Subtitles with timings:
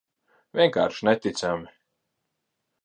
[0.59, 1.71] Vienkārši neticami.